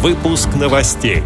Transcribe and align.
Выпуск 0.00 0.50
новостей. 0.54 1.24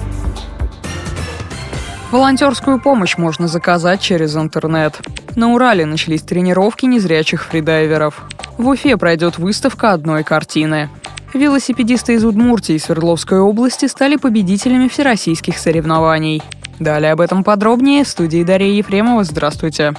Волонтерскую 2.10 2.80
помощь 2.80 3.18
можно 3.18 3.46
заказать 3.46 4.00
через 4.00 4.34
интернет. 4.34 4.98
На 5.36 5.52
Урале 5.52 5.84
начались 5.84 6.22
тренировки 6.22 6.86
незрячих 6.86 7.44
фридайверов. 7.44 8.22
В 8.56 8.66
Уфе 8.68 8.96
пройдет 8.96 9.36
выставка 9.36 9.92
одной 9.92 10.24
картины. 10.24 10.88
Велосипедисты 11.34 12.14
из 12.14 12.24
Удмуртии 12.24 12.76
и 12.76 12.78
Свердловской 12.78 13.40
области 13.40 13.84
стали 13.84 14.16
победителями 14.16 14.88
всероссийских 14.88 15.58
соревнований. 15.58 16.42
Далее 16.78 17.12
об 17.12 17.20
этом 17.20 17.44
подробнее 17.44 18.04
в 18.04 18.08
студии 18.08 18.42
Дарья 18.42 18.72
Ефремова. 18.72 19.22
Здравствуйте. 19.24 19.92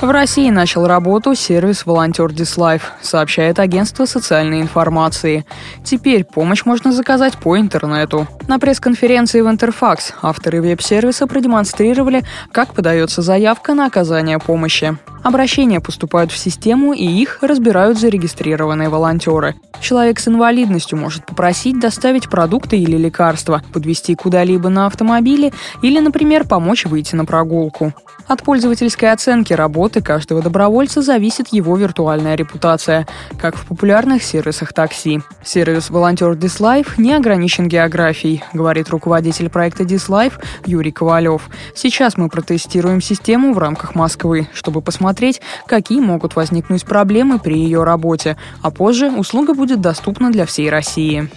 В 0.00 0.10
России 0.10 0.50
начал 0.50 0.86
работу 0.86 1.34
сервис 1.34 1.86
«Волонтер 1.86 2.30
Дислайф», 2.30 2.92
сообщает 3.00 3.58
агентство 3.58 4.04
социальной 4.04 4.60
информации. 4.60 5.46
Теперь 5.84 6.24
помощь 6.24 6.66
можно 6.66 6.92
заказать 6.92 7.38
по 7.38 7.58
интернету. 7.58 8.28
На 8.46 8.58
пресс-конференции 8.58 9.40
в 9.40 9.48
Интерфакс 9.48 10.12
авторы 10.20 10.60
веб-сервиса 10.60 11.26
продемонстрировали, 11.26 12.24
как 12.52 12.74
подается 12.74 13.22
заявка 13.22 13.72
на 13.72 13.86
оказание 13.86 14.38
помощи. 14.38 14.98
Обращения 15.26 15.80
поступают 15.80 16.30
в 16.30 16.36
систему, 16.36 16.92
и 16.92 17.04
их 17.04 17.38
разбирают 17.40 17.98
зарегистрированные 17.98 18.88
волонтеры. 18.88 19.56
Человек 19.80 20.20
с 20.20 20.28
инвалидностью 20.28 20.96
может 20.96 21.26
попросить 21.26 21.80
доставить 21.80 22.30
продукты 22.30 22.78
или 22.78 22.96
лекарства, 22.96 23.60
подвести 23.72 24.14
куда-либо 24.14 24.68
на 24.68 24.86
автомобиле 24.86 25.52
или, 25.82 25.98
например, 25.98 26.46
помочь 26.46 26.84
выйти 26.84 27.16
на 27.16 27.24
прогулку. 27.24 27.92
От 28.28 28.44
пользовательской 28.44 29.12
оценки 29.12 29.52
работы 29.52 30.00
каждого 30.00 30.42
добровольца 30.42 31.02
зависит 31.02 31.48
его 31.48 31.76
виртуальная 31.76 32.36
репутация, 32.36 33.08
как 33.40 33.56
в 33.56 33.66
популярных 33.66 34.22
сервисах 34.22 34.72
такси. 34.72 35.20
Сервис 35.44 35.90
«Волонтер 35.90 36.32
Dislife» 36.32 36.92
не 36.98 37.12
ограничен 37.12 37.66
географией, 37.68 38.44
говорит 38.52 38.90
руководитель 38.90 39.48
проекта 39.48 39.82
Dislife 39.82 40.34
Юрий 40.66 40.92
Ковалев. 40.92 41.48
Сейчас 41.74 42.16
мы 42.16 42.28
протестируем 42.28 43.00
систему 43.00 43.52
в 43.52 43.58
рамках 43.58 43.96
Москвы, 43.96 44.48
чтобы 44.52 44.82
посмотреть, 44.82 45.15
посмотреть, 45.16 45.40
какие 45.66 46.00
могут 46.00 46.36
возникнуть 46.36 46.84
проблемы 46.84 47.38
при 47.38 47.58
ее 47.58 47.84
работе, 47.84 48.36
а 48.62 48.70
позже 48.70 49.10
услуга 49.10 49.54
будет 49.54 49.80
доступна 49.80 50.30
для 50.30 50.44
всей 50.44 50.68
России. 50.68 51.30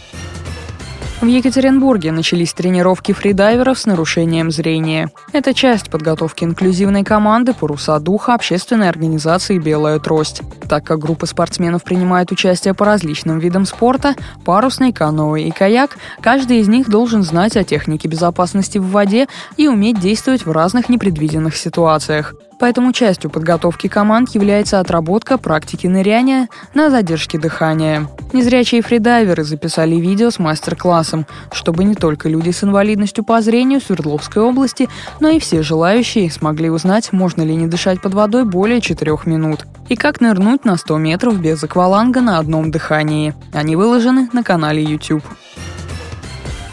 В 1.22 1.26
Екатеринбурге 1.26 2.14
начались 2.14 2.54
тренировки 2.54 3.12
фридайверов 3.12 3.78
с 3.78 3.86
нарушением 3.86 4.52
зрения. 4.52 5.12
Это 5.34 5.54
часть 5.54 5.90
подготовки 5.90 6.46
инклюзивной 6.46 7.04
команды 7.04 7.54
«Паруса 7.54 8.00
духа» 8.00 8.36
общественной 8.36 8.88
организации 8.88 9.60
«Белая 9.60 10.00
трость». 10.00 10.42
Так 10.70 10.86
как 10.86 11.00
группа 11.00 11.26
спортсменов 11.26 11.84
принимает 11.84 12.32
участие 12.32 12.74
по 12.74 12.86
различным 12.86 13.40
видам 13.40 13.66
спорта– 13.66 14.16
парусный, 14.46 14.94
каноэ 14.94 15.44
и 15.44 15.52
каяк, 15.52 15.98
каждый 16.22 16.60
из 16.60 16.70
них 16.70 16.90
должен 16.90 17.24
знать 17.24 17.58
о 17.58 17.66
технике 17.66 18.08
безопасности 18.08 18.78
в 18.78 18.90
воде 18.90 19.28
и 19.58 19.68
уметь 19.68 20.00
действовать 20.00 20.46
в 20.46 20.52
разных 20.52 20.88
непредвиденных 20.88 21.58
ситуациях. 21.58 22.34
Поэтому 22.60 22.92
частью 22.92 23.30
подготовки 23.32 23.88
команд 23.88 24.36
является 24.36 24.80
отработка 24.80 25.38
практики 25.38 25.88
ныряния 25.88 26.50
на 26.74 26.90
задержке 26.90 27.40
дыхания. 27.40 28.08
Незрячие 28.34 28.82
фридайверы 28.82 29.44
записали 29.44 29.96
видео 29.96 30.30
с 30.30 30.40
мастер-классом, 30.40 31.26
чтобы 31.52 31.84
не 31.86 31.96
только 31.96 32.30
люди 32.30 32.52
с 32.52 32.64
инвалидностью 32.64 33.24
по 33.24 33.42
зрению 33.42 33.80
Свердловской 33.80 34.44
области, 34.44 34.90
но 35.20 35.30
и 35.30 35.40
все 35.40 35.64
желающие 35.64 36.30
смогли 36.30 36.70
узнать, 36.70 37.14
можно 37.14 37.42
ли 37.42 37.56
не 37.56 37.68
дышать 37.68 38.02
под 38.02 38.14
водой 38.14 38.44
более 38.44 38.82
4 38.82 39.18
минут 39.26 39.66
и 39.88 39.96
как 39.96 40.22
нырнуть 40.22 40.66
на 40.66 40.78
100 40.78 40.98
метров 40.98 41.40
без 41.40 41.64
акваланга 41.64 42.22
на 42.22 42.38
одном 42.38 42.72
дыхании. 42.72 43.34
Они 43.54 43.76
выложены 43.76 44.30
на 44.34 44.44
канале 44.44 44.84
YouTube. 44.84 45.24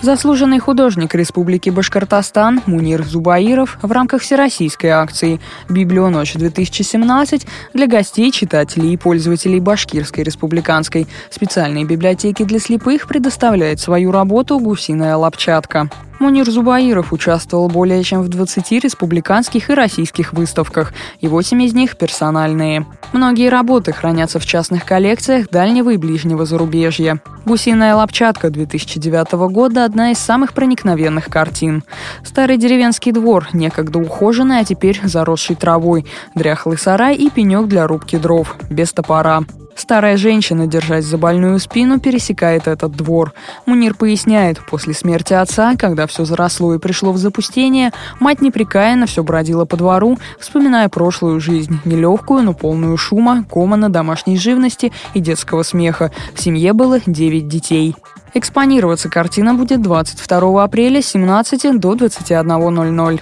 Заслуженный 0.02 0.58
художник 0.58 1.14
Республики 1.14 1.70
Башкортостан 1.70 2.60
Мунир 2.66 3.02
Зубаиров 3.02 3.78
в 3.80 3.90
рамках 3.90 4.20
всероссийской 4.22 4.90
акции 4.90 5.40
«Библионочь-2017» 5.70 7.46
для 7.72 7.86
гостей, 7.86 8.30
читателей 8.30 8.92
и 8.92 8.96
пользователей 8.98 9.58
Башкирской 9.58 10.22
республиканской 10.22 11.06
специальной 11.30 11.84
библиотеки 11.84 12.44
для 12.44 12.58
слепых 12.58 13.08
предоставляет 13.08 13.80
свою 13.80 14.12
работу 14.12 14.58
«Гусиная 14.58 15.16
лапчатка». 15.16 15.88
Мунир 16.18 16.50
Зубаиров 16.50 17.12
участвовал 17.12 17.68
более 17.68 18.02
чем 18.02 18.22
в 18.22 18.28
20 18.28 18.72
республиканских 18.72 19.68
и 19.68 19.74
российских 19.74 20.32
выставках, 20.32 20.94
и 21.20 21.28
8 21.28 21.62
из 21.62 21.74
них 21.74 21.98
персональные. 21.98 22.86
Многие 23.12 23.50
работы 23.50 23.92
хранятся 23.92 24.38
в 24.38 24.46
частных 24.46 24.86
коллекциях 24.86 25.50
дальнего 25.50 25.90
и 25.90 25.98
ближнего 25.98 26.46
зарубежья. 26.46 27.20
«Гусиная 27.44 27.94
лапчатка» 27.94 28.50
2009 28.50 29.32
года– 29.50 29.84
одна 29.86 30.10
из 30.10 30.18
самых 30.18 30.54
проникновенных 30.54 31.26
картин. 31.26 31.84
Старый 32.24 32.56
деревенский 32.56 33.12
двор, 33.12 33.48
некогда 33.52 33.98
ухоженный, 33.98 34.60
а 34.60 34.64
теперь 34.64 35.00
заросший 35.04 35.54
травой, 35.54 36.06
дряхлый 36.34 36.78
сарай 36.78 37.14
и 37.14 37.28
пенек 37.28 37.66
для 37.66 37.86
рубки 37.86 38.16
дров, 38.16 38.56
без 38.70 38.92
топора. 38.92 39.42
Старая 39.86 40.16
женщина, 40.16 40.66
держась 40.66 41.04
за 41.04 41.16
больную 41.16 41.60
спину, 41.60 42.00
пересекает 42.00 42.66
этот 42.66 42.90
двор. 42.90 43.32
Мунир 43.66 43.94
поясняет, 43.94 44.58
после 44.68 44.94
смерти 44.94 45.32
отца, 45.32 45.76
когда 45.78 46.08
все 46.08 46.24
заросло 46.24 46.74
и 46.74 46.80
пришло 46.80 47.12
в 47.12 47.18
запустение, 47.18 47.92
мать 48.18 48.42
непрекаянно 48.42 49.06
все 49.06 49.22
бродила 49.22 49.64
по 49.64 49.76
двору, 49.76 50.18
вспоминая 50.40 50.88
прошлую 50.88 51.38
жизнь, 51.38 51.78
нелегкую, 51.84 52.42
но 52.42 52.52
полную 52.52 52.96
шума, 52.96 53.44
комана, 53.48 53.88
домашней 53.88 54.36
живности 54.38 54.92
и 55.14 55.20
детского 55.20 55.62
смеха. 55.62 56.10
В 56.34 56.40
семье 56.40 56.72
было 56.72 56.98
9 57.06 57.46
детей. 57.46 57.94
Экспонироваться 58.34 59.08
картина 59.08 59.54
будет 59.54 59.82
22 59.82 60.64
апреля 60.64 61.00
с 61.00 61.06
17 61.06 61.78
до 61.78 61.94
21.00. 61.94 63.20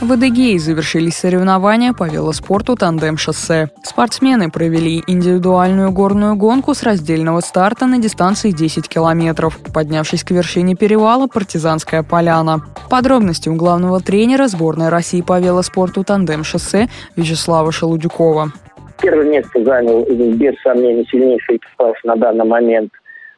В 0.00 0.12
Адыгее 0.12 0.58
завершились 0.58 1.16
соревнования 1.16 1.92
по 1.92 2.08
велоспорту 2.08 2.76
«Тандем-шоссе». 2.76 3.68
Спортсмены 3.84 4.50
провели 4.50 5.02
индивидуальную 5.06 5.92
горную 5.92 6.36
гонку 6.36 6.74
с 6.74 6.82
раздельного 6.82 7.40
старта 7.40 7.86
на 7.86 7.98
дистанции 7.98 8.50
10 8.50 8.88
километров, 8.88 9.58
поднявшись 9.72 10.24
к 10.24 10.32
вершине 10.32 10.74
перевала 10.74 11.26
«Партизанская 11.28 12.02
поляна». 12.02 12.60
Подробности 12.90 13.48
у 13.48 13.54
главного 13.54 14.00
тренера 14.00 14.48
сборной 14.48 14.88
России 14.88 15.22
по 15.22 15.40
велоспорту 15.40 16.02
«Тандем-шоссе» 16.04 16.88
Вячеслава 17.16 17.70
Шелудюкова. 17.72 18.48
Первое 19.00 19.30
место 19.30 19.64
занял, 19.64 20.04
без 20.04 20.54
сомнения, 20.62 21.04
сильнейший 21.04 21.56
экипаж 21.56 21.96
на 22.02 22.16
данный 22.16 22.44
момент. 22.44 22.90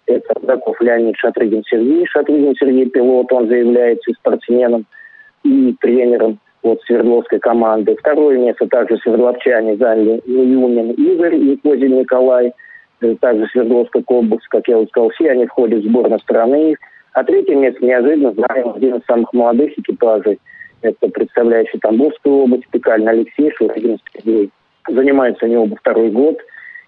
Это 0.06 0.34
Даков 0.42 0.80
Леонид 0.80 1.16
Шатрыгин 1.18 1.62
Сергей. 1.68 2.06
Шатрыгин 2.06 2.54
Сергей 2.58 2.86
пилот, 2.86 3.30
он 3.30 3.46
заявляется 3.46 4.12
спортсменом 4.18 4.86
и 5.46 5.76
тренером 5.80 6.38
от 6.62 6.80
Свердловской 6.82 7.38
команды. 7.38 7.96
Второе 7.96 8.38
место 8.38 8.66
также 8.66 8.96
свердловчане 8.98 9.76
заняли 9.76 10.20
Юнин 10.26 10.90
Игорь 10.92 11.36
и 11.36 11.56
Козин 11.56 11.98
Николай. 11.98 12.52
Э, 13.00 13.14
также 13.20 13.46
Свердловская 13.48 14.02
область, 14.06 14.46
как 14.48 14.66
я 14.68 14.78
уже 14.78 14.88
сказал, 14.88 15.10
все 15.10 15.30
они 15.30 15.46
входят 15.46 15.82
в 15.82 15.88
сборную 15.88 16.18
страны. 16.20 16.76
А 17.12 17.24
третье 17.24 17.54
место 17.54 17.84
неожиданно 17.84 18.32
занял 18.32 18.74
один 18.74 18.96
из 18.96 19.04
самых 19.04 19.32
молодых 19.32 19.78
экипажей. 19.78 20.38
Это 20.82 21.08
представляющий 21.08 21.78
Тамбовскую 21.78 22.36
область, 22.36 22.68
Пекальный 22.70 23.12
Алексей, 23.12 23.50
Шургин 23.56 23.98
Сергей. 24.12 24.50
Занимаются 24.88 25.46
они 25.46 25.56
оба 25.56 25.76
второй 25.76 26.10
год, 26.10 26.38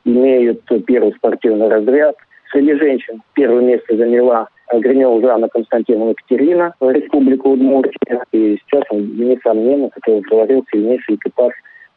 имеют 0.05 0.63
первый 0.87 1.13
спортивный 1.15 1.69
разряд. 1.69 2.17
Среди 2.53 2.75
женщин 2.75 3.23
первое 3.35 3.63
место 3.63 3.97
заняла 3.97 4.49
Гринева 4.73 5.21
Жанна 5.21 5.49
Константиновна 5.49 6.11
Екатерина, 6.11 6.75
Республика 6.81 7.47
Удмуртия. 7.47 8.25
И 8.33 8.59
сейчас 8.65 8.85
он, 8.91 9.17
несомненно, 9.17 9.91
как 9.91 10.03
я 10.07 10.15
уже 10.15 10.29
говорил, 10.29 10.65
сильнейший 10.71 11.17
экипаж 11.17 11.53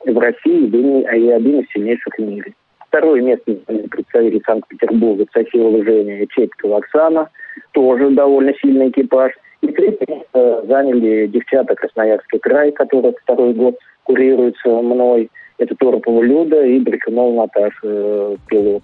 в 0.06 0.18
России 0.18 0.68
и 0.68 1.30
один 1.30 1.60
из 1.60 1.70
сильнейших 1.72 2.14
в 2.18 2.22
мире. 2.22 2.54
Второе 2.88 3.22
место 3.22 3.54
представители 3.90 4.42
Санкт-Петербурга 4.46 5.26
София 5.34 5.64
Лужения 5.64 6.24
и 6.24 6.28
Четкова 6.28 6.78
Оксана. 6.78 7.30
Тоже 7.72 8.10
довольно 8.12 8.54
сильный 8.62 8.90
экипаж. 8.90 9.31
И 9.62 9.68
третье 9.68 10.06
место 10.10 10.66
заняли 10.68 11.28
девчата 11.28 11.75
Красноярский 11.75 12.40
край, 12.40 12.72
который 12.72 13.13
второй 13.24 13.54
год 13.54 13.75
курируется 14.04 14.69
мной. 14.69 15.30
Это 15.57 15.75
Торопова 15.75 16.22
Люда 16.22 16.66
и 16.66 16.80
Брикунова 16.80 17.44
Наташа, 17.44 17.80
э, 17.84 18.36
пилот. 18.50 18.84